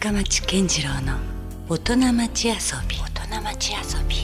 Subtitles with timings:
[0.00, 1.18] 深町健次郎の
[1.68, 2.54] 大人町遊
[2.88, 2.96] び。
[2.96, 4.16] 大人町遊び。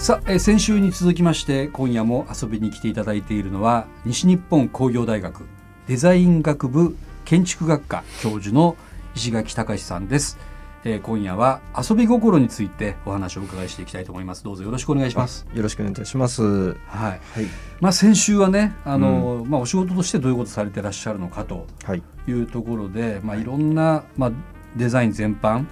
[0.00, 5.46] さあ、えー先週に続きまして今夜も遊びに来ていただいているのは西日本工業大学
[5.88, 6.96] デザイン学部
[7.26, 8.78] 建築学科教授の
[9.14, 10.38] 石垣隆さんです、
[10.84, 14.42] えー今夜は遊び心についてお話をお伺いしていきたいと思います。
[14.42, 15.46] どうぞよろしくお願いします。
[15.52, 16.42] よろしくお願いいたします。
[16.42, 16.76] はい。
[16.86, 17.20] はい。
[17.80, 21.66] まあ先週はねあの、まあお仕事としてどういうことされてらっしゃるのかと。
[21.84, 21.94] は
[22.30, 22.38] い。
[22.40, 24.32] いうところで、まあいろんなまあ
[24.76, 25.66] デザイン全般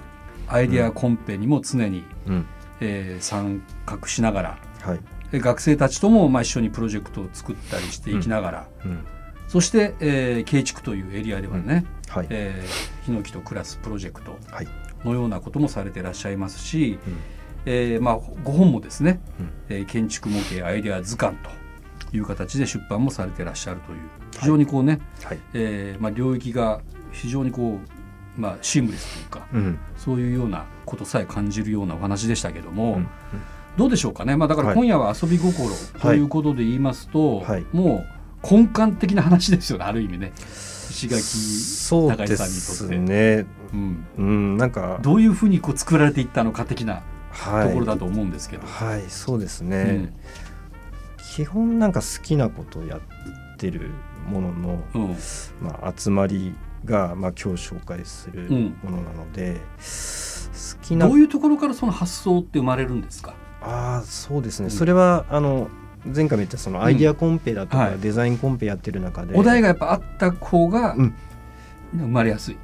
[0.47, 2.45] アイデアコンペにも常に、うん。
[2.81, 4.99] えー参画しながらはい。
[5.31, 9.05] で学生たちともまあ一緒にプロジェクトを作ったりしていきながら、うん。
[9.47, 12.27] そして、えー、慶畜というエリアではね、はい。
[12.29, 14.67] えーヒノキとクラスプロジェクトはい。
[15.03, 17.17] のようなこともされていらっしゃいますし、うん
[17.65, 21.49] えーまあ、ご本もですね、うんえー建築模型アイデア図鑑と
[22.13, 23.99] いう形で出版もされていらっしゃるという
[24.39, 25.39] 非常にこうね、はい。
[25.53, 27.79] えーまあ、領域が非常にこ
[28.37, 29.79] う、まあ、シームレスというか、うん。
[29.97, 33.07] そういうようなことさえ感じるようなお話でしたけども、うん
[33.77, 35.69] どうでしょうかね、まあ、だからはい今夜は遊び心
[36.01, 38.03] ということで言いますと、はいも
[38.43, 40.33] う根幹的な話ですよねある意味ね
[40.89, 41.21] 石垣
[41.89, 43.45] 高橋さんにとすって、ね。
[43.73, 44.57] うん、うん。
[44.57, 44.99] なんか。
[45.01, 47.67] どういうふうにこう作られていったのか的なはい。
[47.67, 49.03] ところだと思うんですけど、はい。
[49.07, 49.77] そうですね。
[49.77, 50.13] うん
[51.35, 53.91] 基本なんか好きなことをやってる
[54.27, 55.15] ものの、うん。
[55.61, 58.77] まあ、集まりが、まあ、今日紹介するうん。
[58.83, 64.71] ものなので、好きなどういうところからその発想って生まれるんですか、ああそうですね、うん。
[64.71, 65.69] それはあの
[66.05, 67.99] 前回も言ったそのアイディアコンペだとか、はい。
[67.99, 71.15] デザインコンペやってる中でお題がやっぱあった方がうん。
[71.93, 72.57] 生まれやすい。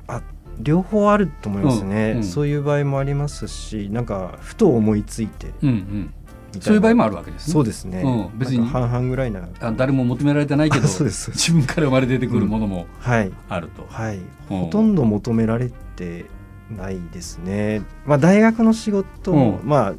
[0.59, 2.17] 両方あると思いますね、うん。
[2.17, 2.23] うん。
[2.23, 6.13] そういう場合もありますしなんかふと思いついてうんうん、
[6.61, 7.53] そういう場合もあるわけですね。
[7.53, 8.39] そうですね、うん。
[8.39, 8.65] 別に。
[8.65, 9.47] 半々ぐらいな。
[9.59, 13.31] あ誰も求められてないけど 自分から生まれ出てくるものもはい。
[13.49, 13.85] あると。
[13.89, 14.59] はい、うん。
[14.65, 16.25] ほとんど求められて
[16.75, 17.81] ないですね。
[18.05, 19.69] まあ、大学の仕事も、うん。
[19.69, 19.93] まあ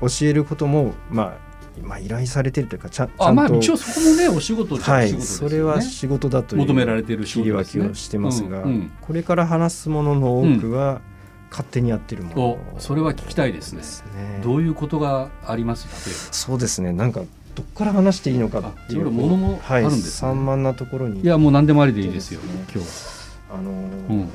[0.00, 5.20] 教えることも、まあ、まあ依頼されてるというかちゃんちゃあんと、まあ一応そこもねお仕事っちゃはい。
[5.20, 5.48] そ。
[5.48, 7.64] れは仕事だという求められている仕切り分。
[7.64, 8.70] けをしてますが、うん。
[8.70, 8.92] うん。
[9.00, 11.00] これから話すものの多くは、
[11.52, 12.42] 勝手にやってるもの。
[12.76, 14.40] おそれは聞きたいですね。
[14.42, 15.86] どういうことがあります
[16.32, 16.92] そうですね。
[16.92, 17.20] なんか
[17.54, 19.10] どっから話していいのかっていう。
[19.10, 20.28] ものもあるんですね。
[20.28, 21.16] はい、散漫なところに。
[21.16, 21.20] ば。
[21.20, 22.84] いやもう何でもありでいいですよそうで今日は。
[23.54, 23.74] あのー
[24.08, 24.28] うん。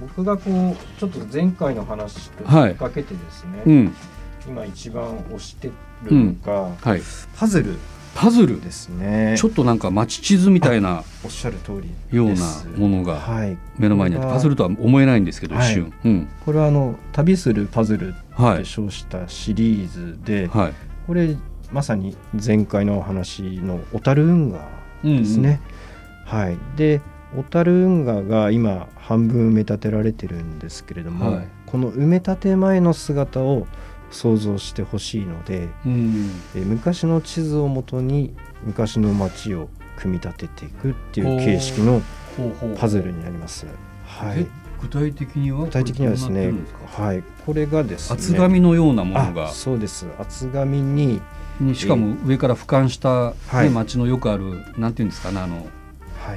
[0.00, 2.68] 僕がこうちょっと前回の話とはい。
[2.68, 3.94] 引っ掛けてですね、うん。
[4.48, 5.70] 今一番推して
[6.04, 7.02] るのが、はい。
[7.36, 7.76] パズル
[8.14, 9.36] パズルですね。
[9.38, 12.34] ちょっとなんか街地図みたいなおっしゃる通りような
[12.76, 15.74] ものがはい、目の前にあってパズルとは思えないんですけど一はい。
[15.74, 15.92] 瞬。
[16.04, 16.28] うん。
[16.44, 20.72] これはあの旅するパズルはいって称したシリーズで、はい。
[21.06, 21.36] これ
[21.72, 24.68] まさに前回のお話の小樽運河
[25.04, 25.60] ですね、
[26.26, 26.58] はい。
[26.76, 27.00] で
[27.36, 31.48] 小樽運河が今半分埋め立てられてるんですけれども、はい。
[31.66, 33.68] この埋め立て前の姿を
[34.10, 36.30] 想像してほしいのでうん。
[36.54, 38.34] え昔の地図をもとに
[38.64, 42.02] 昔の街を組み立てていくっていう形式の
[42.78, 43.66] パズルになります。
[44.04, 44.40] はい。
[44.40, 44.46] え、
[44.80, 46.52] 具体的には具体的にはですね
[46.86, 49.48] はい、これがですね厚紙のようなものが。
[49.48, 50.06] あそうです。
[50.18, 51.20] 厚紙に、
[51.60, 53.70] にしかも上から俯瞰した、ねはい。
[53.70, 55.66] 街のよくあるなんていうんですかねあのはい、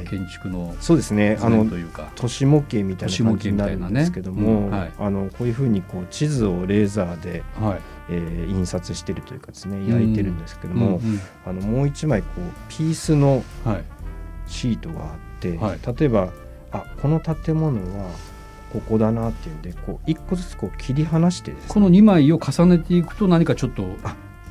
[0.02, 1.38] 建築のそうですね。
[1.42, 2.12] あのというか。
[2.16, 4.92] 都市模型みたいな感じになるんですけども、ねうんはい。
[5.00, 7.82] あのこういうふうにこう地図をレーザーで、はい。
[8.10, 13.44] えー印刷してるというかですね焼いてるんですけども、うんあのもう一枚こうピースの
[14.48, 15.80] シートがあって、はい。
[15.98, 16.30] 例えば
[16.72, 18.10] あこの建物は
[18.74, 23.84] ここだなっていうんでこう一個ずつこう切り離してねこの2枚を重ねていくと何かちょっと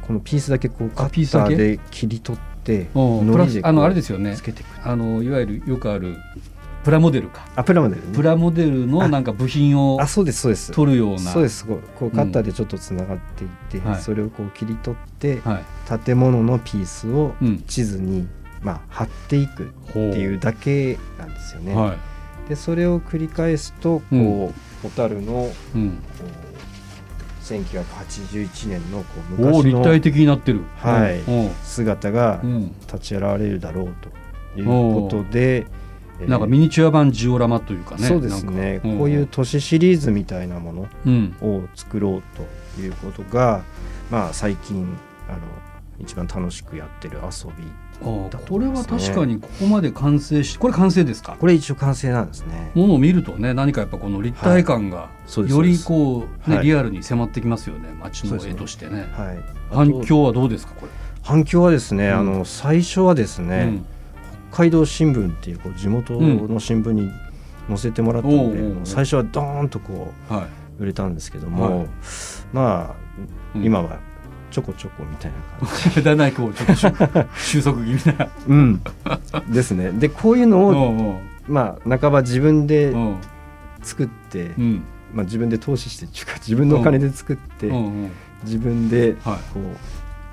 [0.06, 1.54] このピースだけこうカあピースだけ？
[1.54, 2.51] ッターで切り取って
[2.94, 3.32] うん。
[3.32, 4.36] プラスあのあれですよね。
[4.36, 6.16] つけていくあのいわゆるよくある
[6.84, 7.46] プラモデルか。
[7.54, 8.14] あプラモデルね。
[8.14, 10.72] プラモデルのなんか部品をあそうですそうです。
[10.72, 11.18] 取るような。
[11.20, 13.50] そうですこうカッターでちょっとつながっていっ
[13.82, 14.00] て、はい。
[14.00, 16.00] それをこう切り取って、はい。
[16.00, 17.62] 建物のピースをうん。
[17.62, 18.26] 地図に、
[18.62, 21.74] まあ、貼っていくっていうだけなんですよね。
[21.74, 21.96] は
[22.48, 24.18] でそれを繰り返すとこう、う
[24.48, 24.54] ん。
[24.82, 25.92] 小樽のこい、うん、う
[27.60, 29.04] 1981年のこ
[29.38, 30.62] う昔立体の的になってる。
[30.76, 31.20] はい。
[31.20, 31.50] うん。
[31.62, 32.74] 姿がうん。
[32.80, 33.94] 立ち現れるだろう
[34.54, 35.82] ということで、えー
[36.28, 38.98] なんかミニチュア版ジオラマというかねそうですね、なんか。
[38.98, 41.34] こういう都市シリーズみたいなものうん。
[41.40, 42.22] を作ろう
[42.76, 43.64] ということが、
[44.08, 44.96] まあ、最近
[45.28, 45.38] あの
[45.98, 47.64] 一番楽しくやってる遊び
[48.02, 51.36] あこれは確かにここまで完成しこれ完成ですか？
[51.38, 52.70] これ一応完成なんですね。
[52.74, 55.08] ものを見るとね何かやっぱこの立体感が
[55.48, 56.66] よりこう、ねはい。
[56.66, 59.06] リアルに迫ってきますよね街の絵としてね。
[59.12, 59.38] はい、
[59.70, 62.18] 反響はどうですかこれ、反響はですね、うん。
[62.18, 63.86] あの最初はですね、うん。
[64.50, 67.10] 北海道新聞っていうこう地元の新聞に
[67.68, 71.88] 載せてもらったので最初はドーンとこはう売れたんですけども、はい。
[72.52, 72.94] まあ
[73.54, 73.64] うん。
[73.64, 73.98] 今は
[74.52, 76.74] ちょこちょこみたいな感じ、いだんだんこうちょっと
[77.36, 78.28] 収収束気味な。
[78.46, 78.82] うん、
[79.48, 79.90] ですね。
[79.90, 80.72] でこういうのう
[81.10, 83.16] を、まあ半ば自分でうん。
[83.82, 84.84] 作って、うん。
[85.12, 87.70] まあ、自分で投資してっていうか自分のお金で作って、
[88.44, 89.38] 自分ではい。
[89.52, 89.60] こ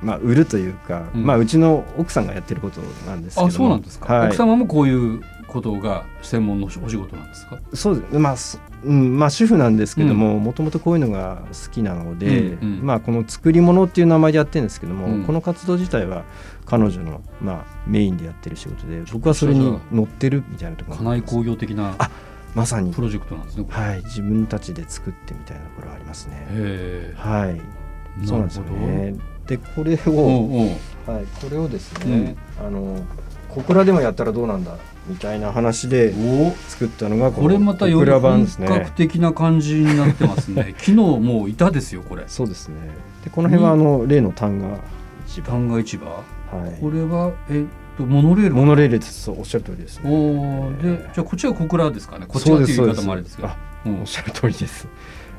[0.04, 1.25] う、まあ、売るというか、うん。
[1.25, 3.48] まあ、うちの奥さんがやってることなんですけども。
[3.48, 7.59] あそうなんですか、はい、奥様もこういうことが専門のお仕事なんですか？
[7.73, 8.17] そうです。
[8.17, 12.85] まあ、そうん、まあ主婦なんですけどももともとこういうのが好きなので、うんうん。
[12.85, 15.25] まあ、この作り物っていう名前でやってるんですけども、うん。
[15.25, 16.23] この活動自体は
[16.65, 22.09] 彼女の、まあ、メインでやってる仕事で僕はそれに乗ってるみたいなところ家内工業的なあ
[22.55, 22.93] まさに。
[22.93, 26.47] プ、ロジェクトなんですねはい、自分たちで作ってみたいなところはありますね。
[26.51, 27.61] へはい、
[28.23, 29.15] えそうなんですよね。
[29.45, 33.03] でこれおを、うおうはい、これをですね、あの
[33.49, 38.45] 小倉でもやったらどうなんだみたいな話でお作ったのがこれまたより本。
[38.45, 42.75] 格的な感じになってますね 昨日もういたですよこれそうですね。
[43.23, 44.77] でこの辺はあの例の単が
[45.27, 46.23] 一番、旦過市場は
[46.79, 48.49] これはえっとモノレーい。
[48.49, 48.55] ル？
[48.55, 49.23] モノレールです。
[49.23, 50.09] そうおっしゃる通りですね。
[50.09, 53.49] おーでじゃあこっちは小倉ですかねこっちはっていう言い方もあれですけど
[53.85, 54.87] おっしゃる通りです。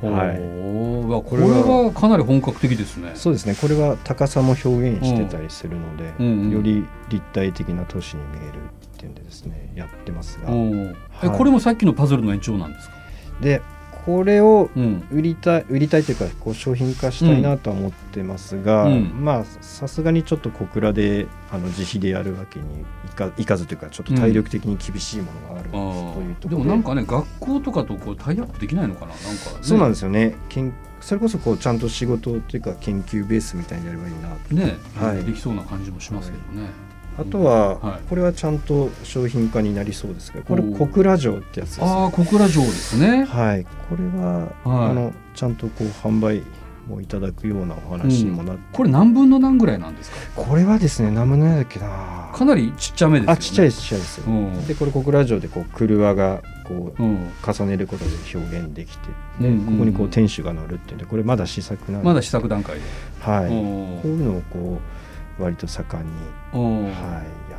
[0.03, 0.37] はい。
[0.37, 1.85] これは。
[1.87, 3.13] はかなり本格的ですね。
[3.15, 3.55] そうですね。
[3.61, 6.51] これは高さも表現してたりするので、うんうん。
[6.51, 10.51] より立体的な都市に見えるっていうんでですね、やってますが。
[10.51, 10.95] おー。
[11.23, 11.37] えはい。
[11.37, 12.95] これもさっきのパズルの延長なんですか？
[13.41, 13.63] で
[14.05, 15.07] これをうん。
[15.11, 19.25] 売りたい売りたいというかこう商品化したいなとは思ってますが、うん。
[19.25, 22.65] まあさすがにちょっと小倉であの自費でやるわけに
[23.07, 25.73] いかいかずというかちょっと体力的に厳しいものがあるあ
[26.15, 30.35] というところで、もなんかね学校とかとこうタイアップできないのかななんか、ね、そうなんですよね。
[30.49, 34.55] けんそれこそこうちゃんと仕事というか研究ベースみたいにやればいいなと。
[34.55, 35.25] ね、はい。
[35.25, 36.69] できそうな感じもしますけどね、
[37.19, 38.01] あとは、はい。
[38.09, 43.25] これはちゃんと商品化になりそうですがこれ小倉城ってやつですああ小倉城ですね。
[43.25, 43.65] はい。
[43.65, 44.91] これは、はい。
[44.91, 46.43] あのちゃんとこう販売
[46.89, 50.43] もいただくようなお話にもなって、これ何分の何ぐらいなんですか？
[50.43, 52.31] これはですね何分の何だっけな。
[52.33, 53.33] かなりちっちゃめですよね。
[53.33, 54.67] あちっちゃいちっちゃいですよ、うん。
[54.67, 59.09] でこれ小倉城でこう車がこううん、重ねることで表現できて、
[59.41, 59.67] うんうんうん。
[59.67, 62.07] ここにこう天守が乗るっていうんでこれまだ試作なんで。
[62.07, 62.83] まだ試作段階で、
[63.21, 65.00] はい、こおういうのをこう
[65.41, 66.13] 割と盛んに、
[66.53, 67.59] おはいや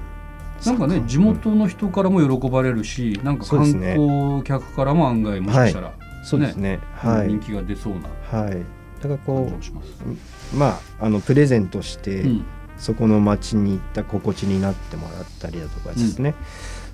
[0.66, 5.94] なんかね地元の人からも喜ばれるし、なんか観光客からも案外もしかしたら、
[6.24, 6.80] そうですね。
[6.94, 7.28] はい。
[7.28, 8.64] 人気が出そうなはい。
[9.02, 9.52] だからこ。
[10.54, 12.46] うまああのプレゼントして、うん。
[12.78, 16.34] そこの町に行った心地になってもらったりだとかですね、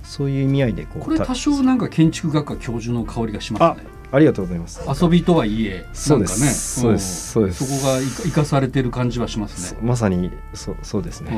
[0.03, 3.87] そういう意味合いでこうたこれ多少なんか建築学科教授の香りがしますね。
[4.11, 4.81] ありがとうございます。
[5.03, 7.31] 遊びとはいえ、そうでなんかね、すそうです。
[7.31, 7.81] そうです。
[7.81, 9.79] そこが生かされてる感じはしますね。
[9.81, 11.31] まさにそうそうですね、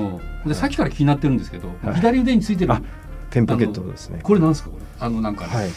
[0.44, 1.95] うんでさっきから気になってるんですけど、はい。
[1.95, 2.81] 左腕についてるあ
[3.31, 4.19] ペンポケットですね。
[4.21, 4.86] これなんですかこれ？
[5.00, 5.69] あのなんかね、はい。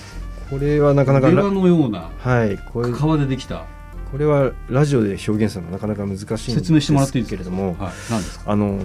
[0.51, 3.65] これはなかなかラベラのようなはいこれ革でできた、
[4.11, 7.43] これはラジオで表現するのはなかなか難しいんです説明してもらっていいですか？
[7.43, 7.51] けれ。
[7.51, 8.51] ども、はい、なんですか？
[8.53, 8.79] あの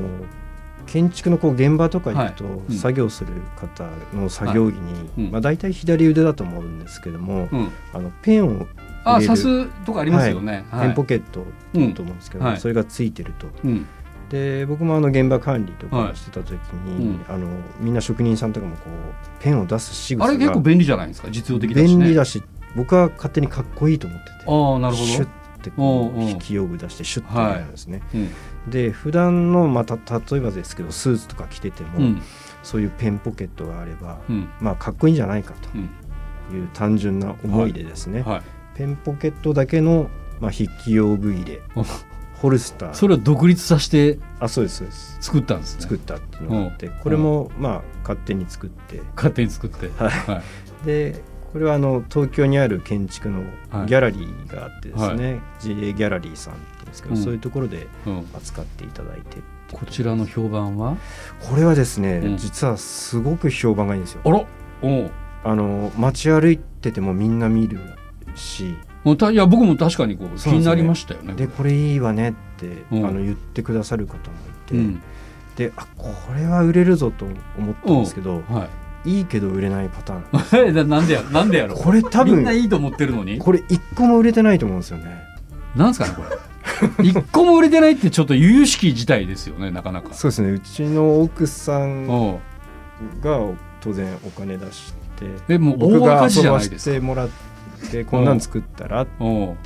[0.87, 2.53] 建築のこう現場とか行くと、はい。
[2.69, 2.75] うん。
[2.75, 5.03] 作業する方の作業着に、はい。
[5.17, 5.31] うん。
[5.31, 8.67] まあ、大体左腕だと思うんですけども、うん、あのペンを
[9.03, 9.41] あ入れる。
[9.41, 10.87] 刺すとかありますよね、はい。
[10.87, 11.41] ペンポケット
[11.73, 12.57] だと思うんですけど、はい。
[12.59, 13.47] それがついてると。
[13.63, 13.85] うん。
[14.29, 17.47] で僕もあの現場管理とはいかしてた時に、うんあの
[17.79, 21.87] みんな職人さんとかもこうペンを出す仕草があれ結構便利じゃないですか実用的だしね。
[21.87, 22.43] 便利だし
[22.75, 24.31] 僕は勝手にかっこいいと思ってて。
[24.47, 28.01] ああなるほシュッど、てこおう引き用具出してシュッてやるんですね。
[28.13, 28.29] うん
[28.69, 32.21] で普段のまた例えばですけどスーツとか着てても、うん。
[32.63, 34.49] そういうペンポケットがあれば、うん。
[34.59, 35.89] まあかっこいいんじゃないかうん。
[36.49, 38.41] という単純な思いでですね、はい、
[38.77, 40.09] ペンポケットだけの、
[40.39, 41.85] まあ、筆記用具入れお。
[42.41, 42.93] ホルスター。
[42.93, 45.17] それを独立させてあそうですそうです。
[45.21, 45.81] 作ったんですね。
[45.81, 49.01] 作ったっていうのがあって、これもまあ勝手に作って。
[49.15, 49.89] 勝手に作って。
[49.97, 50.09] はい。
[50.09, 50.41] は
[50.83, 50.85] い。
[50.85, 53.87] でこれはあの東京にある建築のはい。
[53.87, 56.53] ギャラリーがあってですね、JA ギャラリーさん
[56.97, 57.23] ですけど、うん。
[57.23, 59.37] そういうところでうん、扱っていただいて
[59.71, 60.97] こちらの評判は？
[61.49, 62.37] これはですね、うん。
[62.37, 64.21] 実はすごく評判がいいんですよ。
[64.25, 64.45] あら？
[64.81, 65.11] おう。
[65.43, 67.79] あの街歩いててもみんな見る
[68.35, 68.75] し。
[69.03, 73.05] もうたいや僕も確かにこう気になりましたよねでこれいいわねって、うん。
[73.05, 75.01] あの言ってくださる方もいて、うん。
[75.55, 77.25] であこれは売れるぞと
[77.57, 78.69] 思ったんですけど、は
[79.05, 79.21] い。
[79.21, 83.37] いけど売れないパターンいな なんでやなんでやろこれ多みん分ないいと思ってるのに？
[83.37, 85.23] これ一個も売れてないと思うんですよね。
[85.75, 86.37] なんですかねこれ
[87.03, 90.13] 一個も売れてないってちょっと由々しき事態ですよねなかなか。
[90.13, 90.51] そうですね。
[90.51, 92.07] うちの奥さん
[93.21, 93.39] が
[93.81, 96.95] 当然お金出してえもう僕が大赤字じゃないですか。
[96.95, 97.29] てもらっ
[97.91, 99.11] てこんなん作ったらって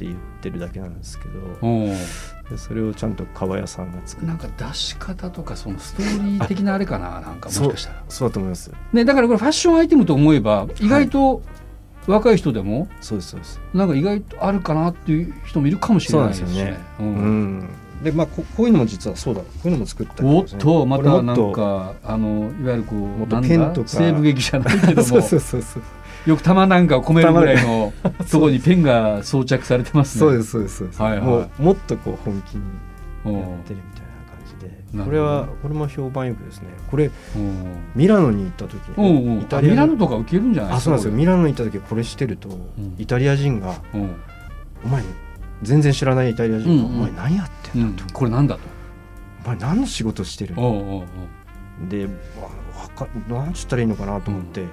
[0.06, 4.28] 言ってるだけなんですけどそれをちゃんと川屋さんが作る。
[4.28, 8.04] なんか出し方とかそのストーリー的なあれかななんかもしかしたら。
[8.10, 8.72] そうだと思います。
[8.94, 11.42] ねだからこれファッションアイテムと思えば意外と
[12.08, 12.88] 若い人でも？
[13.00, 13.62] そうですそうです。
[13.74, 16.80] なんか意外とあるかなっていう人もいるかもしれないですしね。
[17.00, 17.60] ううん。
[17.60, 17.70] ん。
[18.04, 19.42] でまあここういうのも実はそうだ。
[19.42, 23.42] こういうのも作ったりおっとまたなんかあのいわゆるこうなんだ？
[23.42, 23.88] とペンとか。
[23.88, 25.04] 西部劇じゃないけども。
[25.08, 25.84] そうそうそうそう。
[26.30, 27.94] よく玉なんかを込めるぐらいの
[28.32, 30.20] ところにペンが装着されてますね。
[30.20, 31.22] そうですそうですそうです、はいはい。
[31.22, 32.64] もうもっとこう本気に
[33.26, 34.01] うんやってるみたいな
[34.98, 36.68] これはこれも評判よくですね。
[36.90, 37.06] これ
[37.36, 41.12] うんミラノに行った時うんに、うんイタリアあミラノとか受けるんじゃないあそうなんですよ。
[41.12, 42.96] こミラノに行った時これしてると、ん。
[42.98, 44.16] イタリア人がれうん
[44.84, 45.04] 「お前
[45.64, 48.62] 全然知らないイタリア人が、お前何やってうんんだ」と、これなんだと。
[49.46, 52.12] お前何の仕事してるでわ
[52.80, 54.66] わか何つったらいいのかなと思って、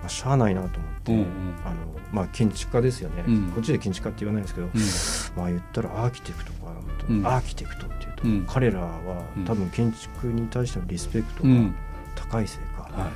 [0.00, 1.26] まあ、しゃあないなと思って、うんうん。
[1.64, 1.76] あの
[2.12, 3.52] まあ建築家ですよね、うん。
[3.52, 5.42] こっちで建築家って言わないんですけど、うん。
[5.42, 7.26] まあ言ったらアーキテクトかなと、うん。
[7.26, 8.44] アーキテクトっていうと、うん。
[8.48, 9.44] 彼らはうん。
[9.44, 11.74] 多分建築に対してのリスペクトがうん
[12.14, 13.10] 高いせいか、はい。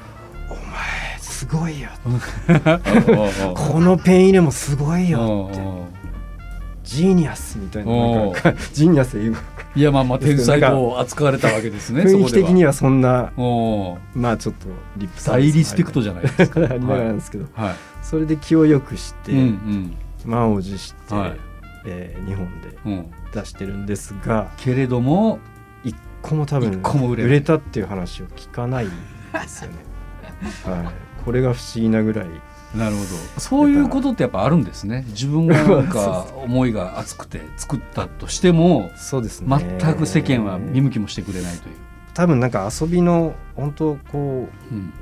[0.51, 1.89] お前すごいよ
[3.55, 6.05] このペン入れもすごいよって。
[6.85, 9.37] ジーニアスみたいななんおかジーニアス英語
[9.77, 12.03] いやまあまあ天才と扱われたわけですね。
[12.07, 12.69] 雰囲気的には。
[12.69, 13.33] はそんな
[14.15, 14.67] まあちょっと
[14.97, 16.61] リップ大リスペクトじゃないですか。
[16.71, 17.75] ありながらなんですけど、はい。
[18.03, 21.41] それで気をよくして、うんうん満を持して、はい
[21.87, 23.07] えー日本でうん。
[23.35, 25.41] 出してるんですがけれども
[25.83, 29.77] 一個も多分売れたっていう話を聞かないんですよね。
[30.65, 32.27] はい、これが不思議なぐらい
[32.75, 33.41] なるほど。
[33.41, 35.05] そういうことってやっぱあるんですね。
[35.09, 39.79] 自分がなんか 思いが熱くて作ったとしてもそうですね。
[39.81, 41.75] 全く世間は見向きもしてくれないという。
[42.15, 44.93] 多分なんか遊びの本当こうん。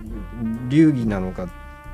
[0.67, 1.49] う流儀なのか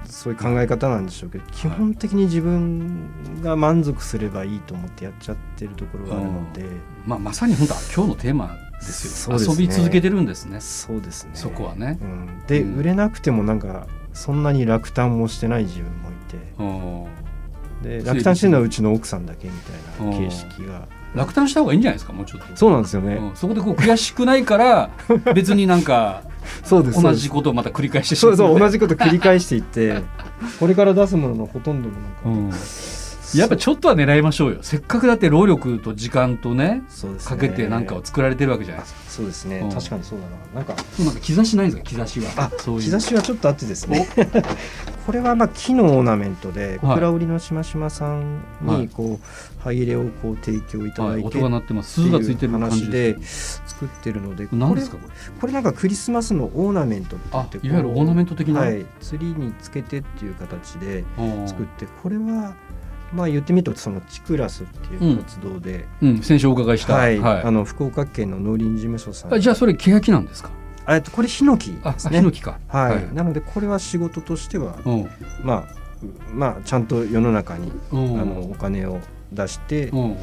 [0.05, 6.65] そういう考え方なんでしょうけど基本的に自分が満足すればいいと思ってやっちゃってるところがあるので、
[7.05, 9.37] まあまさに本当は今日のテーマですよ。
[9.37, 9.45] ね。
[9.47, 10.61] 遊び続けてるんですね。
[10.61, 11.31] そうですね。
[11.35, 11.99] そこはね。
[12.01, 12.79] うん、で、うん。
[12.79, 16.37] 売れなくてもなんかそんなに落胆もしてない自分もいて。
[16.59, 17.05] うん
[17.83, 20.89] で落胆してるのはうちの奥さんだけみたいな形式が。
[21.15, 22.13] 落胆した方がいいんじゃないですか？
[22.13, 22.57] もうちょっと。
[22.57, 23.37] そうなんですよね、うん。
[23.37, 24.91] そこでこう悔しくないから
[25.35, 26.23] 別になんか
[26.65, 30.03] そうです同じことをまた繰り返してしそうまそう同じこと繰り返していって
[30.59, 32.53] これから出すもののほとんどもなんか、うん
[33.35, 34.59] やっぱちょっとは狙いましょうよ。
[34.63, 36.83] せっかくだって労力と時間とねね。
[37.25, 39.01] かけてなんかを作られてるわけじゃないですか。
[39.09, 39.73] そうですね、うん。
[39.73, 40.37] 確かにそうだな。
[40.55, 42.33] なんかなんか兆しないんですか兆しは。
[42.37, 44.09] あそう兆しはちょっとあってですね。
[45.07, 48.81] これはまあ木のオーナメントで小倉織のしましまさんはい。
[48.83, 51.95] にこう歯入れをこう提供いただはいい、て、音が鳴ってます。
[51.95, 54.99] 鈴がついてる話で作ってるので何ですか？
[54.99, 57.19] これこれなんかクリスマスのオーナメントっ
[57.49, 62.55] てっていわゆるオーナメント的な、はい、ツリーにつけてっていう形でうん作ってこれは
[63.13, 67.19] まあ言ってみるとそのチクラスっていう活動で、うん、先週お伺いした、はい。
[67.19, 67.43] はい。
[67.43, 69.35] あの福岡県の農林事務所さん。
[69.35, 70.51] あじゃあそれ欅なんですか？
[70.85, 72.19] あえっとこれヒノキあですね。
[72.19, 72.59] ヒノキか。
[72.69, 75.11] はい、なのでこれは仕事としてはうん。
[75.43, 75.75] まあ
[76.33, 78.21] まあちゃんと世の中にうん。
[78.21, 79.01] あのお金を
[79.33, 80.17] 出して、うん。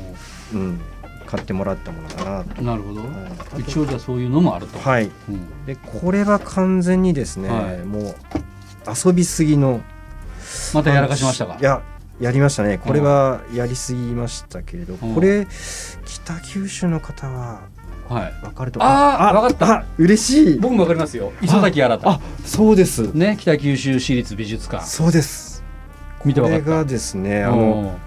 [0.53, 0.81] うん、
[1.25, 2.61] 買ってもらったものだなと。
[2.61, 3.01] なるほど、
[3.59, 5.65] 一応じゃあそういうのもあると、はい、うん。
[5.65, 7.79] でこれは完全にですね、はい。
[7.79, 8.15] もう
[9.05, 9.81] 遊びすぎの
[10.73, 11.57] またやらかしましたか？
[11.59, 11.81] いや
[12.19, 12.77] やりましたね。
[12.77, 15.13] これはやりすぎましたけれど、うん。
[15.15, 15.47] これ
[16.05, 17.61] 北九州の方は
[18.07, 18.33] はい。
[18.41, 19.73] 分かるとあーわかった。
[19.79, 20.59] あ嬉しい。
[20.59, 21.33] 僕もわかりますよ。
[21.41, 23.13] 磯崎新あそうです。
[23.13, 24.85] ね北九州市立美術館。
[24.85, 25.63] そうです。
[26.19, 26.69] これ見てわかった。
[26.69, 27.97] がですねあの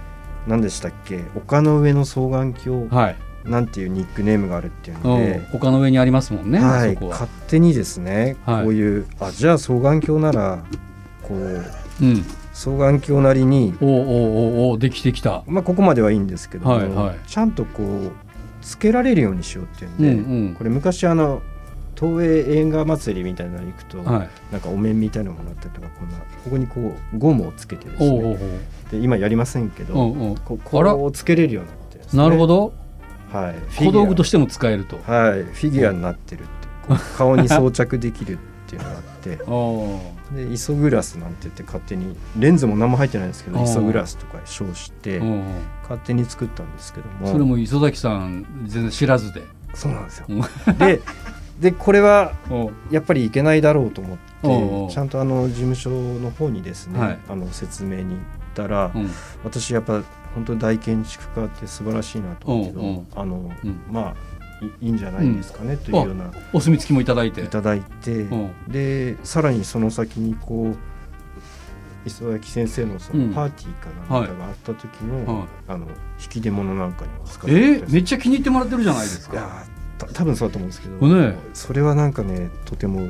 [0.47, 1.25] 何でしたっけ？
[1.37, 5.37] 丘の上の双眼鏡はい、なんていうニックネームがあるっていううので。
[5.38, 8.62] ん、、他の上にありますもんね、はい、勝手にですね、はい。
[8.62, 10.65] こういうあじゃあ双眼鏡なら
[11.23, 11.65] こう
[12.00, 12.25] うん
[12.59, 15.45] 双眼鏡なりに、おうおうおうおうできてきた。
[15.47, 17.19] まあ、ここまではいいんですけども、はいはい。
[17.29, 18.11] ちゃんとこう
[18.61, 20.55] つけられるようにしようっていうんうんで、うん。
[20.55, 21.41] これ昔あの
[21.95, 24.29] 東映映画祭りみたいなのに行くと、はい。
[24.50, 28.11] なんかお面みたいなのもらったりとかこんなここにこうゴムをつけてですね。
[28.11, 28.38] おうおう
[28.91, 30.37] で今やりませんけど、うんうん。
[30.38, 32.05] ここうつけれるようになってね。
[32.12, 32.73] なるほど。
[33.33, 34.97] はい、小道具とししても使えると。
[34.97, 35.45] てはい。
[35.45, 36.49] フィギュアになってるって。
[37.17, 39.98] 顔に装着できるっていうのがあってお
[40.34, 45.20] でイソグラスなんて言って勝手にレンズも何も入ってないんですけどイソグラスとか称して
[45.82, 47.28] 勝手に作ったんですけども。
[47.28, 49.42] それも磯崎さん全然知らずで。
[49.75, 50.26] そうなんですよ。
[50.28, 50.78] うん。
[50.78, 51.00] で
[51.60, 52.32] でこれは
[52.90, 57.18] やっぱりいけないだろうと思ってちゃんとあの事務所の方にですね、はい。
[57.28, 58.18] あの説明に行っ
[58.54, 59.10] たら、うん。
[59.44, 60.02] 私やっぱ
[60.34, 63.80] 本当に大建築家って素晴らしいなと思うけど、あのうん。
[63.90, 67.43] まあいいいんじゃないですかね、というようなお墨付きもいただいて。
[67.43, 68.50] いただいて、うん。
[68.69, 70.77] でさらにその先にこう
[72.07, 73.29] 磯崎先生のそうん。
[73.31, 75.49] のパーティーかなんかがあった時の,、はい。
[75.69, 75.87] あの
[76.21, 79.65] 引き出物なんかにも使っえてー、めっちゃ気に入ってもらってるじゃないですか。
[80.15, 83.00] 多分そうだと思うんですけど、ねそれはなんかねとても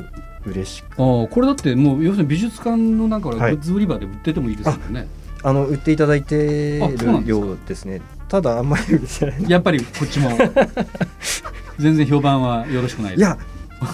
[0.46, 3.58] 嬉しくああこれだってもう要するに美術館のなんかグはい。
[3.58, 5.06] ッズ売り場で売っててもいいですよね、
[5.42, 10.30] あの売っていただいてるようですねただあんまりやっぱりこっちも。
[11.78, 13.38] 全然評判はよろしくないいや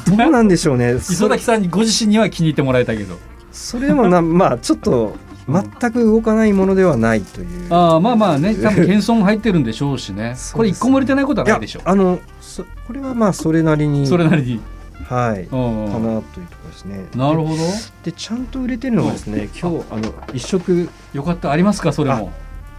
[0.06, 0.94] どうなんでしょうね。
[1.10, 3.18] 磯崎さんにご自身には気に入ってもらえたけど。
[3.52, 7.46] それでもな まあちょっと全く動かないものではないという。
[7.70, 10.34] ああまあまあね多分謙遜入ってるんでしょうしね。
[10.54, 11.82] これ一個も売れてないことはいないやでしょう。
[11.84, 14.60] あのそこれはまあそれなりにそれなりに。
[15.06, 17.04] はいかなというところですね。
[17.14, 17.56] なるほど。
[17.56, 17.62] で
[18.04, 21.50] でちゃんと売れてるのがですね今日あの一色よかった。
[21.50, 21.92] ありますか？
[21.92, 22.32] それも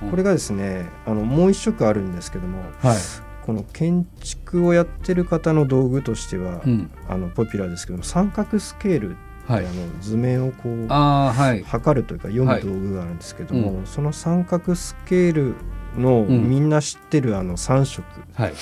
[0.09, 2.97] これがですねあのもう一色あるんですけどもはい。
[3.45, 6.89] この建築をやってる方の道具としては、うん。
[7.07, 9.65] あのポピュラーですけども三角スケールはい。
[9.65, 11.63] あの図面をこうはい。
[11.63, 12.61] 測るというか読むはい。
[12.61, 15.55] 道具があるんですけども、うその三角スケール
[15.95, 16.49] のうん。
[16.49, 18.53] みんな知ってるあの3色はい。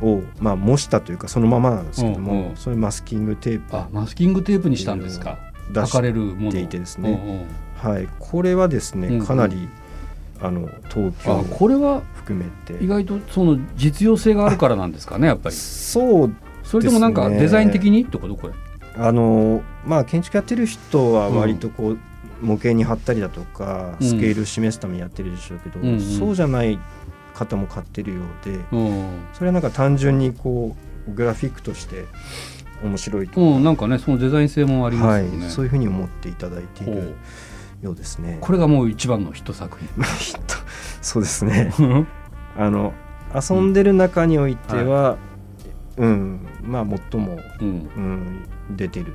[0.00, 2.56] を、まあ、模したというかそのままなんですけども、うんうん。
[2.56, 5.38] そういうマスキングテープをあマスキングテープにしたんですか？
[5.70, 7.10] 出し測れるものていてですね。
[7.10, 9.26] うんうんはい、これはですね、うんうん。
[9.26, 9.68] かなり
[10.42, 11.44] あの東京。
[11.50, 12.82] これは含めて。
[12.82, 15.54] 意外とその実用性があるからなんですかねやっぱり。
[15.54, 18.54] そうそれともなんかデザイン的にってことこれ。
[18.96, 21.98] あのまあ建築やってる人は割とこう、
[22.40, 24.08] 模型に貼ったりだとかうん。
[24.08, 26.00] スケール示すためにやってるでしょうけど、うんうん。
[26.00, 26.78] そうじゃない
[27.34, 29.20] 方も買ってるようでうん。
[29.34, 30.76] それはなんか単純にこ
[31.08, 32.04] うグラフィックとして
[32.82, 37.14] 面白いとうんなんかねそのデザイン性もありまはいすよね、そういうふうに思っていただいている
[37.82, 38.38] ようですね。
[38.40, 39.88] これがもう一番のヒット作品。
[41.00, 41.72] そうですね。
[42.56, 42.92] あの
[43.34, 45.16] 遊んでる中においては、
[45.96, 46.46] うん。
[46.62, 47.68] まあ最も、うん。
[47.68, 48.00] う
[48.72, 49.14] ん、出てる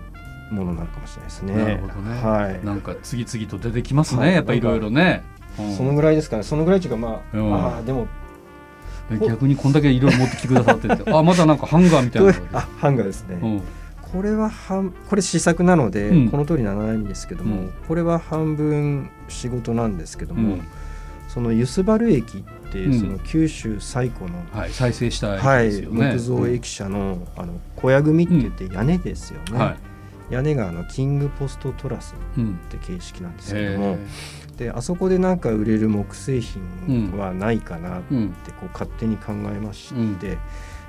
[0.52, 1.54] ものなのかもしれないですね。
[1.56, 2.22] なるほどね。
[2.22, 2.66] はい。
[2.66, 4.34] なんか次々と出てきますね、はい。
[4.34, 5.24] やっぱいろいろね、
[5.60, 5.76] うん。
[5.76, 6.44] そのぐらいですかね。
[6.44, 7.54] そのぐらいっていうかまあ、うん。
[7.54, 8.08] あーでも
[9.10, 11.12] 逆にこんだけいろいろ持ってきてくださってて。
[11.12, 13.62] あまだなんかハンガーみたいなあ ハンガーですね。
[14.16, 16.30] うんこれは半これ試作なので、うん。
[16.30, 17.74] この通りならないんですけども、うん。
[17.88, 20.68] これは半分仕事なんですけども、うん。
[21.28, 22.42] そのユスバル駅っ
[22.72, 29.58] てその九州最古の、はい、再生したはい木造駅舎のあの小屋組って言って屋根ですよね。
[29.58, 29.76] は
[30.30, 33.98] 屋根があのキングポストトラスって形式なんですけどもへ
[34.58, 40.38] であそこでなんか売れる木製品はないかなってこう勝手に考えまして、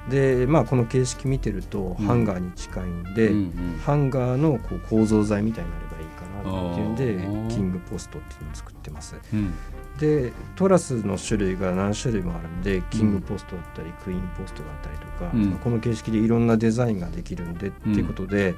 [0.09, 2.07] でまあこの形式見てるとうん。
[2.07, 3.81] ハンガーに近いんで、うんうん。
[3.85, 7.49] ハンガーのこう構造材みたいになればいいかなっていうんあでー。
[7.49, 9.17] キングポストっていうのを作ってます。
[9.33, 9.53] うん。
[9.99, 15.53] でトラスの種類が何種類もあるんでキングポストだったり、クイーンポストだったりとか、うん。
[15.53, 18.55] この形式でいろんなデザインができるんでっていうことで、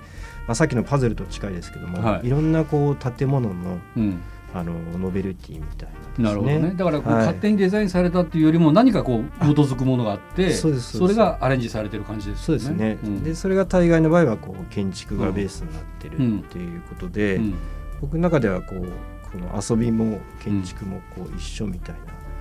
[0.47, 2.27] まあ、さっきのパズルと近いですけども、はい。
[2.27, 4.21] い、ろんなこう建物のうん
[4.55, 6.75] あのノベルティみたいななるほどね。
[6.75, 7.27] だからこうはい。
[7.27, 11.19] 勝手にデザインされたっていうよりも何かこう基づくものがあってそうですそうです。
[11.19, 12.61] れがアレンジされてる感じですよね。
[12.61, 13.23] そうですね、ん。
[13.23, 17.55] でそれが大概の場合はこう建築がベースになってるっていうことで、うん。
[18.01, 18.89] 僕の中ではこう
[19.31, 21.97] この遊びも建築もこう一緒みたい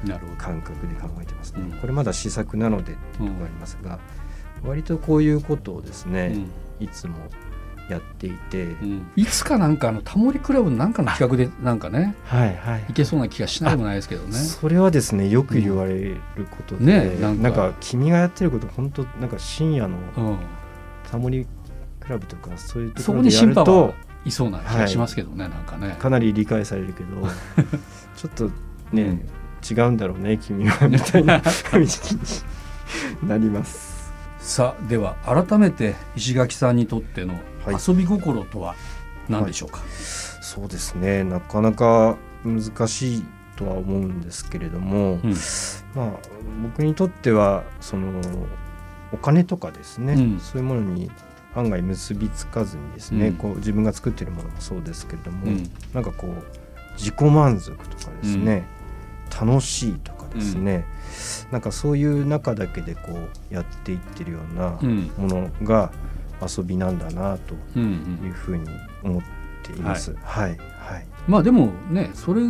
[0.06, 1.78] な感覚で考えてますね、うん。
[1.80, 4.00] これまだ試作なのでっていうところがありますが、
[4.64, 6.46] 割とこういうことをですね、
[6.80, 7.18] いつも
[7.90, 8.72] やっていて、うん。
[8.72, 12.86] うんいつかなんかあのタモリクラブのなんかの企画でなんかねはいはい。
[12.90, 14.34] いけそうな気がしないでもないですけどね。
[14.34, 16.18] それはですねよく言われる
[16.52, 20.38] ことで、ねななんんかか君がやってること本当なんか深夜のうん。
[21.10, 21.48] タモリ
[22.00, 23.94] クラブとかそういうとそこころでやに審判るとは
[24.26, 25.96] いそうな気がしますけどね、なんかね。
[26.00, 27.28] かなり理解されるけど
[28.18, 28.52] ちょっと
[28.92, 29.26] ね、
[29.70, 31.40] 違うんだろうね君はみたいな
[31.72, 32.12] 雰囲気
[33.24, 34.12] になります。
[34.40, 38.76] さあでは改めて石垣さんにとってのはい遊び心とは
[39.30, 39.80] 何でしょうか、
[40.42, 41.24] そうですね。
[41.24, 43.26] なかなか難しい
[43.56, 45.36] とは思うんですけれども、うん。
[45.96, 46.12] まあ
[46.64, 48.22] 僕にとってはその
[49.12, 50.40] お金とかですね、うん。
[50.40, 51.12] そういうものに
[51.56, 53.34] 案外結びつかずにですね、うん。
[53.36, 55.70] こう自分が作ってるものもそうですけれども、うん。
[55.94, 56.44] なんかこう
[56.98, 58.66] 自己満足とかですね、
[59.42, 60.86] 楽しいとかですね、
[61.52, 63.02] なんかそういう中だけでこ
[63.52, 65.12] うやっていってるようなうん。
[65.18, 65.92] ものが
[66.42, 68.70] 遊びなんだなというふうに
[69.04, 69.22] 思っ
[69.64, 70.16] ています。
[70.24, 72.42] はい、はい、まあでもねそれ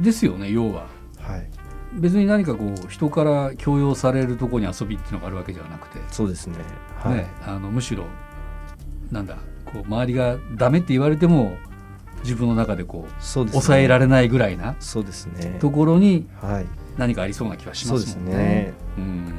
[0.00, 0.86] ですよね要は
[1.24, 1.48] はい、
[1.94, 6.56] 別に何かこう人から強要されるところに遊びっていうのがあるわけではなくて、そうですね。
[6.98, 8.04] はい、ね、あのむしろ
[9.10, 11.56] なんだこう周りがダメって言われても
[12.22, 13.60] 自分の中でこうそうですね。
[13.60, 15.56] 抑えられないぐらいなそうですね。
[15.60, 16.66] ところにはい、
[16.98, 18.34] 何かありそうな気はしそうですね。
[18.34, 18.74] ね。
[18.98, 19.34] うん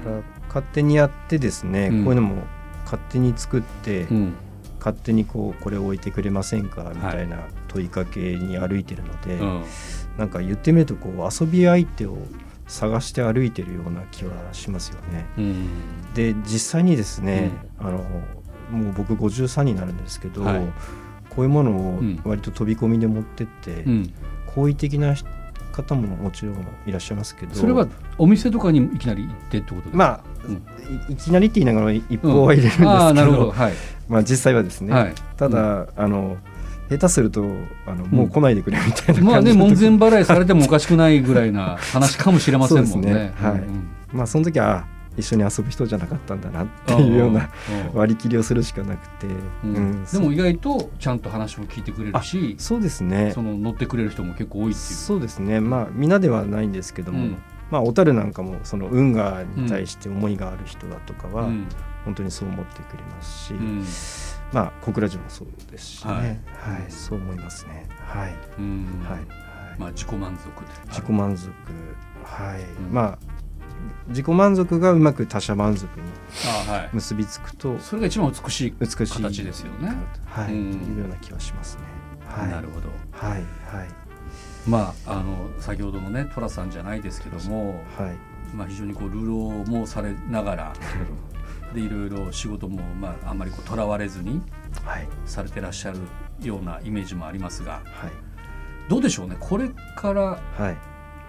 [0.47, 2.43] 勝手にやってですね、うんこういうのも
[2.85, 4.33] 勝手に作って、うん。
[4.79, 9.63] 勝手にこうこれ置いてくれませんかみたいな問いかけに歩いてるので、うん。
[10.17, 12.17] なんか言ってみるとこう遊び相手を
[12.67, 15.25] 探して歩いてるような気はしますよね。
[15.37, 16.13] うん。
[16.13, 17.97] で実際にですね、あの
[18.69, 20.61] もう僕53になるんですけど、はい。
[21.29, 22.21] こういうものをうん。
[22.23, 24.13] 割と飛び込みで持ってって、うん。
[24.53, 25.15] 好意的な
[25.73, 29.97] 方ももちろんいらっしゃいますけどそれはお店とかにいきなり行ってってことですか？
[29.97, 30.34] まあ、うん
[31.09, 33.51] いいきなりって言いながら一報は入れるんですけど,、ああなるほど。
[33.51, 33.73] はい、
[34.07, 36.37] まあ実際はですね、はい、ただ、あの
[36.89, 37.43] 下手すると
[37.87, 43.13] あのもう来ないでくれみたいなまあね門前払いされてもおかしくないぐらいな話かもしれませんもんね。
[43.13, 43.33] ね。
[43.35, 43.87] はいうん。
[44.13, 47.49] まあその時はあ一緒に遊ぶ人じゃなかったんだなっていうような
[47.93, 47.95] う。
[47.95, 49.27] ん 割り切りをするしかなくて、
[49.63, 49.75] うん。
[49.75, 50.03] うん。
[50.03, 53.31] でも意外とちゃんと話も聞いてくれるしそうですね。
[53.33, 54.75] その乗ってくれる人も結構多いっていう。
[54.75, 55.59] そうですね。
[55.59, 57.37] まあ皆ではないんですけども、うん
[57.71, 61.67] まあ小樽なんかもその運河に対して思いがある人だとかは、うん。
[62.05, 63.85] 本当にそう思ってくれますし、うん。
[64.53, 67.87] まあ小倉城もそうですしね、ははいいそう思いますね。
[67.99, 69.03] はい、うん。
[69.03, 69.17] はい。
[69.17, 69.25] はい。
[69.79, 70.51] まあ自己満足で
[70.87, 71.49] 自己満足。
[72.23, 72.93] はい、うん。
[72.93, 73.17] まあ
[74.07, 76.05] 自己満足がうまく他者満足に
[76.93, 80.73] 結びつくとそれが一番美しい美しい形ですよねはい、うん。
[80.73, 81.83] いうような気はしますね。
[82.27, 82.49] はい。
[82.49, 82.89] なるほど。
[83.11, 83.31] はい。
[83.65, 84.04] はい
[84.67, 88.15] まああの先ほどのね寅さんじゃないですけどもはい。
[88.55, 89.33] まあ非常にこう流浪
[89.65, 90.73] もされながら
[91.73, 94.41] でいろいろ仕事もまああんまりこうとらわれずに
[94.83, 95.07] はい。
[95.25, 95.99] されてらっしゃる
[96.41, 98.11] ようなイメージもありますがはい。
[98.89, 100.21] どうでしょうねこれから、
[100.57, 100.77] はい。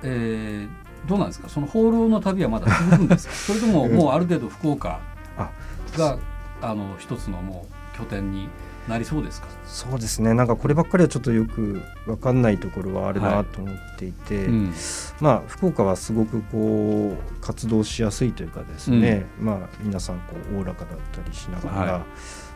[0.03, 1.49] えーどうなんですか？
[1.49, 3.35] その放浪の旅はまだ続くんですか？
[3.55, 4.99] それとももうある程度福岡
[5.39, 5.51] あ
[5.97, 6.19] が
[6.61, 8.49] あの一つのもう拠点に
[8.89, 10.33] なりそうですか、そうですね。
[10.35, 13.45] なんかこればっかりはちょっとよく分かんないところはあるはない。
[13.45, 14.75] と思っていて、うん。
[15.21, 22.03] まあ福岡はすごくこう活動しやすいというかですね、まあ皆さんこうおおらかだったりしながら、はい。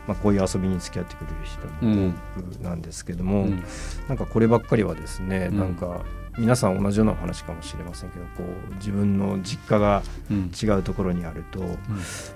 [0.06, 3.62] まあ、こういう遊びに付き合ってくれる人も多くなんですけども、うん。
[4.08, 5.58] なんかこればっかりはですね、うん。
[5.58, 6.00] なんか
[6.40, 10.50] 皆さん同じようなお話かもしれませんけどこう自分の実家がうん。
[10.60, 11.60] 違うところにあると、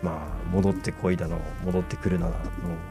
[0.03, 2.33] まあ戻ってこいだの戻ってくるなの、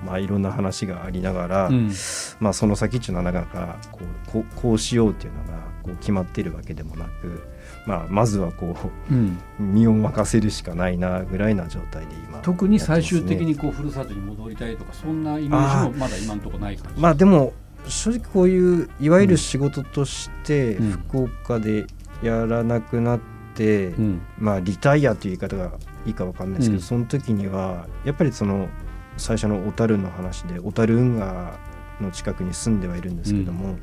[0.05, 1.91] まあ、いろんな話がありながら、うん。
[2.39, 7.43] まあ、その先っていうのはなかなかこうこうしようっていうのがこう決まっているわけでもなく、
[7.85, 8.75] まあ、まずはこ
[9.11, 9.37] うん。
[9.59, 17.53] う身を任せるしかないなぐらいな状態で今特に最終的にこうふるさとに戻りたいとかそんなイメージもまだ今のところない感じまあでも
[17.87, 20.91] 正直こういういわゆる仕事としてうん。
[20.91, 21.85] 福岡で
[22.21, 23.19] やらなくなっ
[23.55, 24.21] て、うん。
[24.37, 26.83] まあリタイアという言い方がいいかわかんないですけど、うん。
[26.83, 28.69] その時にはやっぱりその
[29.17, 31.59] 最初の小樽の話で小樽運河
[32.01, 33.77] の近くに住んではいるんですけども、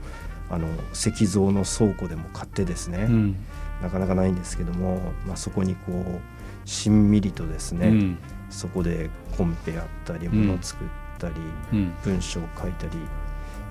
[0.50, 3.36] あの石像の倉庫でも買ってですね、うん。
[3.80, 8.18] なかなかないんですけども、まあ、そこにこうしんみりとですね、うん。
[8.50, 11.34] そこでコンペやったりもの作ったり、
[11.72, 11.94] うん。
[12.02, 12.92] 文章を書いたり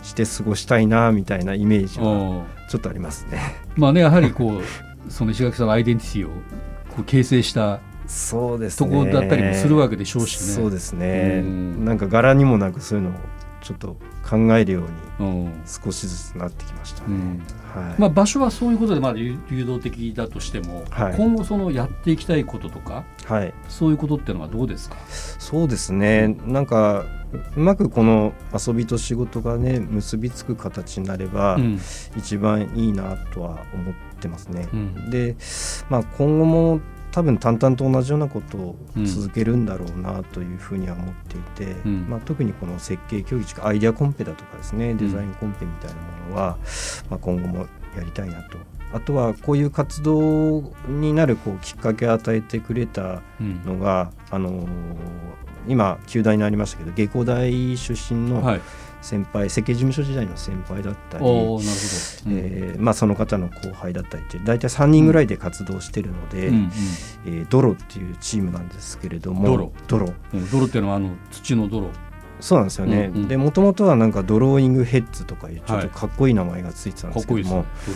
[0.01, 3.39] して過ごしたいなみたいなイメージはちょっとありますね。
[3.75, 4.63] まあねやはりこう
[5.11, 6.29] その石垣さんのアイデンティティを
[6.89, 10.53] こう形成したそうですとこだったりもするわけでしょうしね。
[10.53, 13.13] そうですね、うんなんか柄にもなくそういうのを
[13.69, 14.83] ちょっと考えるよ
[15.19, 15.61] うにうん。
[15.63, 17.07] 少しずつなってきましたね。
[17.09, 17.43] うん。
[17.81, 18.01] はい。
[18.01, 21.15] まあ、場所はそういうことでまだ流流動的だとしても、はい。
[21.15, 26.35] 今後そのやっていきたいこととかはい、そういうことっていうのはどうですか、そうですね。
[26.45, 27.05] なんか
[27.55, 31.79] うまくこの遊びと仕事がね結びつく形になれば、うん。
[32.17, 34.67] 一番いいなとは思ってますね。
[34.73, 35.09] うん。
[35.11, 35.35] で、
[35.91, 36.81] まあ、今後も
[37.19, 42.05] 多分淡々と同じようなことをうん続けるんだろうなというふうには思っていて、うん。
[42.09, 46.57] まあ、特にこの設計競技地アイデアコンペだとかですねデザインコンペみたいなものは、
[47.09, 48.57] まあ、今後もやりたいなと。
[48.93, 53.61] あとはこういう活動になるこうきっかけを与えてくれたうん。
[53.65, 54.67] のが、あのー
[55.67, 58.61] 今旧大になりましたけど芸工大出身のはい、
[59.01, 61.77] 先輩、設計事務所時代の先輩だったり、おーなる
[62.23, 66.71] ほど、えーまあ、その方の後輩だったりって大体3人ぐらいで活動してるので、うんうん。
[67.25, 69.71] えードロっていうチームなんですけれどもドロ。
[69.87, 70.13] ドロ。
[70.33, 70.49] うん。
[70.49, 71.89] 泥っていうのはあの土の泥
[72.39, 73.27] そうなんですよね、うんうん。
[73.27, 77.91] でもともとはなんかドローイングヘッズとかいうちょっとかっこいい名前がついてたんですけども、かっこ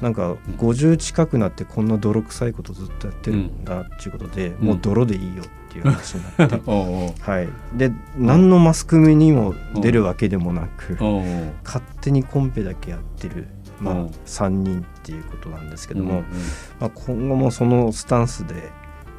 [0.00, 6.60] いなんか50近くなってこんな泥臭いことずっとやってるんだっていうことで、もう泥でいいよっていう話になって、
[7.22, 10.96] はい、で何のマスコミにも出るわけでもなく、
[11.64, 13.48] 勝手にコンペだけやってる、
[13.80, 13.96] まあう。
[13.98, 16.24] ん3人っていうことなんですけども、うんうん
[16.80, 18.70] まあ、今後もそのスタンスで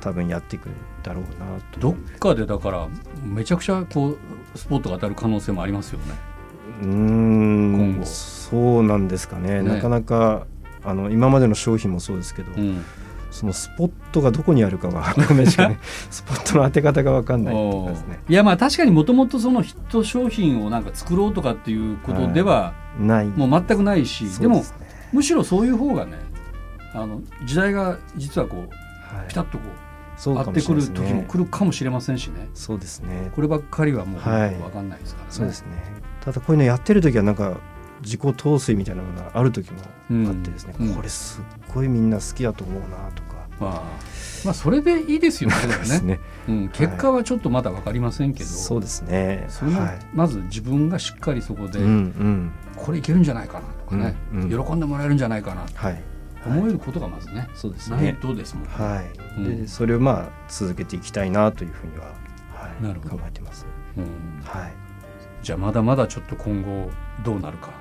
[0.01, 0.71] 多分やっていくん
[1.03, 2.87] だろうなとどっかでだから
[3.23, 4.17] めちゃくちゃこう
[4.57, 6.05] スポットが当たる可能性もありますよね。
[6.81, 8.01] うー今後。
[8.03, 9.61] んそうなんですかね。
[9.61, 9.75] ね。
[9.75, 10.45] なかなか
[10.83, 12.83] あの今までの商品もそうですけど、うん
[13.37, 15.77] そのスポットがどこにあるかが分かんないしかね。
[16.09, 17.95] スポットの当て方が分かんないいね。
[18.27, 23.27] いやまあ確かにもともとそのヒット商品をなんか作ろうとかっていうことではない。
[23.27, 24.63] もう全くないし、でも
[25.13, 26.13] むしろそういう方がね
[26.95, 29.27] あの時代が実はこうはい。
[29.27, 29.65] ピタッとこ
[30.15, 32.49] そううか合ってくる時も来るかもしれませんしね。
[32.55, 33.31] そうですね。
[33.35, 34.55] こればっかりはもうはい。
[34.55, 35.31] 分かんないですからね。
[35.31, 35.67] そうですね。
[36.21, 37.57] ただこういうのやってる時はなんか
[38.01, 39.79] 自己陶酔みたいなものがある時も
[40.29, 40.95] あってですね、うん。
[40.95, 43.37] これすっごいみんな好きだと思うなとか。
[43.59, 43.71] まあ、
[44.45, 45.55] まあそれでいいですよね。
[45.89, 46.01] ね。
[46.01, 46.19] ね。
[46.47, 49.45] うん、結果はちょっとまだわかりませんけど、そうですね。
[49.49, 49.99] そのはい。
[50.13, 51.79] まず自分がしっかりそこで、
[52.75, 54.65] これいけるんじゃないかなとかね、うんうん。
[54.65, 55.63] 喜んでもらえるんじゃないかな。
[55.63, 56.03] とはい。
[56.45, 58.17] 思えることがまずね、そうですね。
[58.21, 58.69] とですもんね。
[58.73, 59.39] はい。
[59.39, 59.61] うん。
[59.63, 62.05] でそれをまあ続けていきたいなというふうには、
[62.53, 63.17] はい、なるほど。
[63.17, 63.65] 考えてます。
[63.97, 64.03] うん。
[64.43, 64.73] はい。
[65.41, 66.89] じゃあまだまだちょっと今後
[67.23, 67.71] どうなるか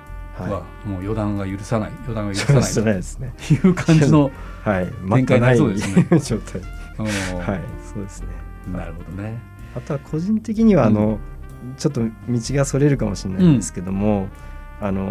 [0.43, 2.35] は、はもう予断が許さない予断がい。
[2.35, 3.01] 許さない。
[3.01, 4.31] という感じの、
[4.63, 4.87] はい。
[5.09, 6.61] 展開になりそうですね待ったない状態。
[6.99, 7.61] うんはい。
[7.93, 8.27] そうですね。
[8.71, 9.39] なるほどね。
[9.75, 11.19] あとは個人的にはあの、
[11.77, 14.27] ちょっと道がそれるかもしれないんですけども、
[14.79, 15.07] あの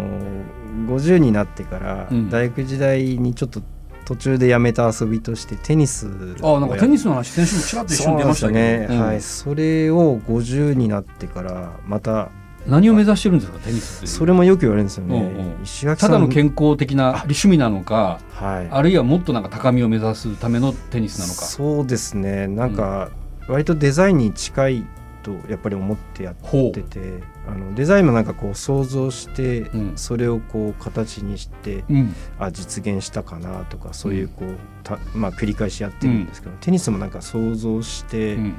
[0.87, 3.61] 50になってからうん大学時代にちょっと
[4.05, 6.07] 途中でやめた遊びとしてテニス
[6.41, 12.29] あなんかテニススの話先週もちらっと一緒に出ましたね、うんはい、それを50になってからまた
[12.67, 15.95] 何を目指してるんですかテニスそれもよく言われるんですよね、うんうん。
[15.97, 21.45] ただの健康的な趣味なのかはい、あるいはもっとなんか高みを目指すためのテニスなのか。
[21.45, 22.47] そうですね。
[22.47, 23.09] なんか
[23.47, 24.85] 割とデザインに近い
[25.23, 29.93] とやっぱり思ってやほっててあのデザインもなんかこう想像して、うん。
[29.95, 38.55] それをこう形にしてう、うん、あ実現したかなとかそういうこう、たまあ、繰り返しやってるんですけど、テニスもなんか想像して、うん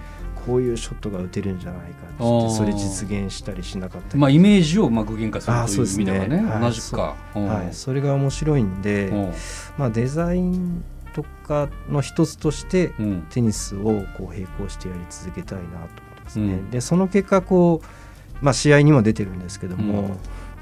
[0.49, 6.37] こういうショットが打てるんじゃないかってそれ実現したりしなかったり、まあイメージをまあ具現化するという意味ではね。
[6.51, 7.39] はい同じくか、う。
[7.41, 7.47] ん。
[7.47, 9.33] はい、それが面白いんで、うん。
[9.77, 10.83] まあ、デザイン
[11.13, 13.27] とかの一つとしてうん。
[13.29, 16.45] テニスをこう並行してやり続けたいなと思ってますね。
[16.47, 16.71] うん。
[16.71, 20.09] でその結果こう、まあ、試合にも出てるんですけども、うん。
[20.09, 20.15] ま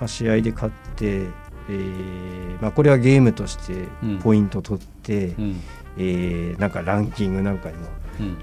[0.03, 1.27] あ、試合で勝って、
[1.69, 4.19] えーまあ、これはゲームとしてうん。
[4.19, 5.61] ポイント取って、うん。
[5.99, 7.87] えーなんかランキングなんかにもうん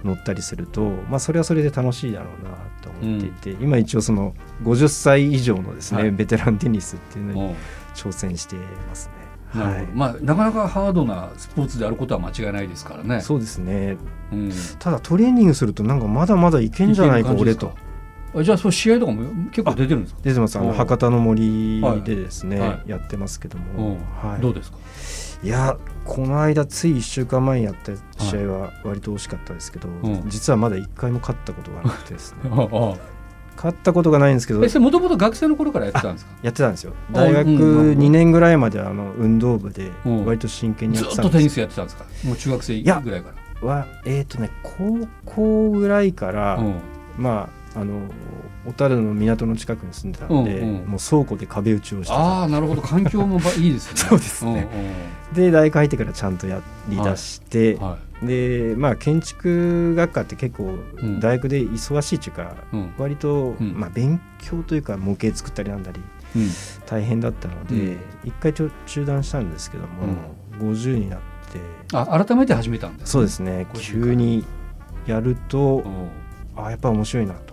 [0.03, 4.33] 乗ったりすると、まあ、それはそれで楽しいだろうなと思っていて、今一応その
[4.63, 6.12] 50歳以上のですね、はい。
[6.12, 7.51] ベテランテニスっていうのにう。
[7.51, 7.55] ん
[7.93, 8.55] 挑戦して
[8.89, 9.07] ます
[9.53, 9.59] ね。
[9.59, 9.97] なるほど。
[9.97, 13.21] まあなかなかハードなスポーツであることは間違いないですからね。
[13.21, 13.97] そうですね。
[14.31, 14.51] うん。
[14.79, 17.71] ただトレーニングするとなんかまだまだいけんじゃないか俺と。
[18.41, 20.21] じゃあそう試合とかも結構出てるんですか？
[20.23, 20.57] 出てます。
[20.57, 22.69] あの博多の森でですね、はい。
[22.69, 22.89] はい。
[22.89, 24.77] やってますけどうんも、はい、どうですか？
[25.43, 27.91] いやこの間つい1週間前にやった
[28.23, 30.23] 試合は割と惜しかったですけど、ん。
[30.27, 32.49] 実はまだ1回も勝ったことがなくてですね。
[33.56, 36.32] 勝ったことがないんですけどえそれもともと学生の頃からやってたんですか？
[36.41, 36.93] やってたんですよ。
[37.13, 37.58] あ大学うん
[37.91, 37.99] うん。
[37.99, 40.25] 2年ぐらいまであの運動部でうん。
[40.25, 42.06] 割と真剣にやずってたんですっとテニスやってたんですか？
[42.25, 43.29] もう中学生ぐらいか
[43.62, 43.67] ら。
[43.67, 46.73] はえっ、とね高校ぐらいから、うん。
[47.17, 48.01] まああの
[48.65, 50.86] 小樽の港の近くに住んでたんで、うんうん。
[50.86, 52.81] もう倉庫で壁打ちをしてたああなるほど。
[52.81, 53.97] 環境もばいいですね。
[54.09, 54.67] そうですね。
[55.33, 61.19] で大学入ってからちゃんとやりだして、うんうんはでまあ建築学科って結構ん。
[61.19, 62.75] 大学で忙しいっていうか、い。
[62.75, 62.93] うん。
[62.97, 63.73] 割と、うん。
[63.77, 65.99] まあ、勉強というか模型作ったりなんだり
[66.36, 66.49] うん。
[66.86, 67.97] 大変だったので、うん。
[68.23, 69.89] 一回ちょ中断したんですけども、
[70.59, 71.19] 50になっ
[71.51, 71.59] て
[71.91, 73.65] あ改めて始めたんです、そうですね。
[73.73, 74.45] 50急に
[75.05, 75.83] やると
[76.55, 76.63] うん。
[76.63, 77.52] あやっぱ面白いなと。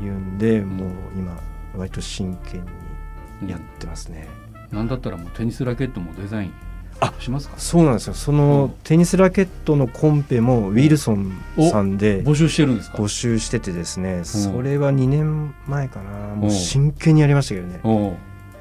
[0.00, 1.38] いうんでもう今
[1.76, 4.28] 割と真剣あにやってますね。
[4.72, 6.52] なんだったらもうテニスラケットもデザイン
[7.00, 7.54] あしますか？
[7.58, 8.14] そうなんですよ。
[8.14, 8.38] そうん。
[8.38, 11.32] のテニスラケットのコンペもウィルソン
[11.70, 12.98] さんで募集してるんですか？
[12.98, 16.34] 募集しててですねそれは2年前かな。
[16.34, 17.80] もう真剣にやりましたけどね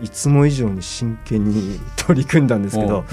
[0.02, 3.06] いつも以上に真剣に取り組んだんですけおど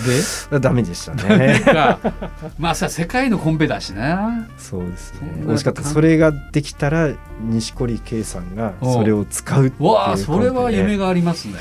[0.51, 1.99] うダメでしたでねか
[2.59, 4.47] まあさ世界のコンペだしな。
[4.59, 5.44] そうですね。
[5.47, 5.83] 惜しかった。
[5.83, 11.55] それができたら錦織圭さんがそれを使うっていうわあそれは夢ががありますね。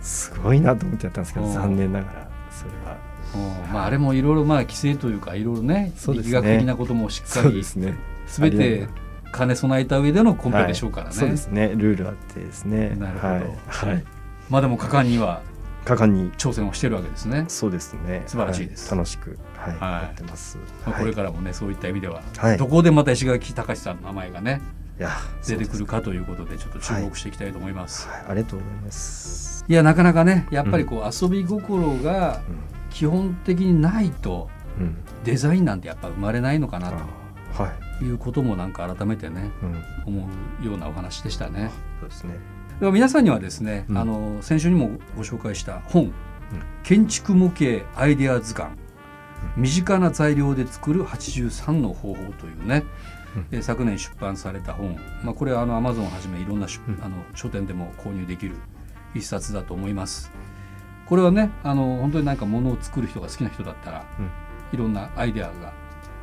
[0.00, 1.52] すごいなと思ってやったんですけどお。
[1.52, 2.96] 残念ながらそれは。
[3.34, 6.32] うんまああれもいろいろまあ規制というかいろいろねそうですね。
[6.32, 7.96] 力学的なこともしっかりですね。
[8.26, 8.88] 全て
[9.36, 11.72] 兼ね備えた上でのコンペでしょうからね、そうですね。
[11.76, 12.96] ルールあってですね。
[12.98, 13.34] なるほど。
[13.34, 13.42] はい、
[13.90, 14.04] はい、
[14.50, 15.42] まあでも果敢には
[15.84, 16.32] 果敢に。
[16.32, 18.24] 挑戦をしてるわけですね、そうですね。
[18.26, 18.90] 素晴らしいです。
[18.90, 19.74] は楽しく、はい。
[19.76, 20.02] はい。
[20.04, 21.00] やってます、まあ、はい。
[21.00, 22.56] これからもねそういった意味では、はい。
[22.56, 24.60] どこでまた石垣隆さんの名前がね
[24.98, 25.10] いや
[25.46, 32.76] 出てくるか、かということでちょっと注目していきたいと思います、はい、ありがとうございます、い、やなかなかねやっぱりこう遊び心がうん。
[32.90, 40.28] 基本的にないとうん、デザインなんてやっぱ生まれないのかなあはい、ということもなんか改めてねうん、思
[40.62, 41.70] うようなお話でしたね。
[42.00, 42.34] そうですね
[42.78, 43.98] 皆さんにはですね、うん。
[43.98, 46.12] あの先週にもご紹介した本
[46.84, 48.76] 「建築模型アイデア図鑑」
[49.56, 52.84] 身近な材料で作る83の方法というね、
[53.50, 57.02] えー昨年出版された本、まあ、これはあのアマゾンをはじめいろんな出、うん。
[57.02, 58.56] あの書店でも購入できる
[59.14, 60.30] 一冊だと思います。
[61.06, 64.30] これはねあの本当になんか物を作る人が好きな人だったら、うん。
[64.72, 65.72] いろんなアイデアが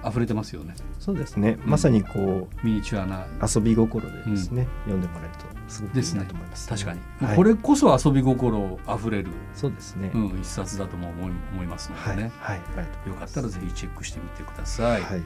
[0.08, 0.76] 溢れてますよね。
[1.00, 3.26] そうですね、まさにこうミニチュアな。
[3.42, 7.36] 遊び心でですね、読んでもらえるとすごくいいなと思います、確かに、はい。
[7.36, 12.30] これこそ遊び心あふれる、そうですね、うん、一冊だとも思い思いますのはい、ではい。
[12.30, 13.13] ね、、ありがとうござい。
[13.13, 15.24] よかったらぜひチェックしてみてください、はい、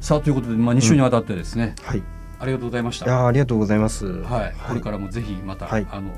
[0.00, 2.02] さあということで、まあ、2週にわたってですね、はい、い
[2.38, 3.26] ありがとうございました。
[3.26, 4.06] ありがとうございます。
[4.06, 5.86] はい、これからもぜひまた、はい。
[5.90, 6.10] あの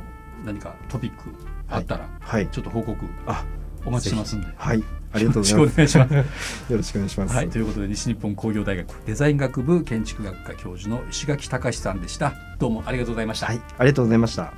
[0.44, 1.34] 何かトピック
[1.68, 3.44] あったら、はい、ちょっと報告あ、
[3.84, 4.46] お待ちしてますんで。
[4.56, 5.86] はい、ありがとうございよろます。
[5.86, 6.72] しくお願いします。
[6.72, 7.34] よろしくお願いします。
[7.34, 12.34] はい、ということで西日本工業大学デザイン学部建築学科教授の石垣隆さんでした。
[12.58, 13.46] どうもありがとうございました。
[13.46, 14.52] はい、ありがとうございました。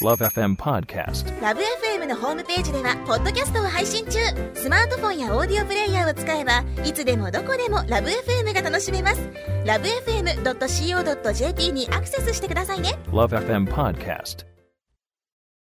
[0.00, 1.42] Love FM Podcast.
[1.42, 4.18] ラブ f m のホームページではポッドキャストを配信中
[4.54, 9.28] スマートフォンやオーディオプレイヤーを使えばいつでもどこでもラブ f m が楽しめます
[9.64, 14.57] ラブ FM.co.jp にアクセスしてくださいね Love FM Podcast.